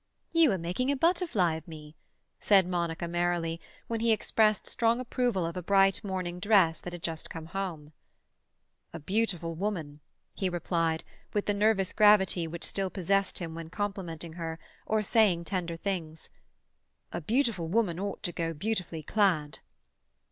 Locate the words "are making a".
0.51-0.95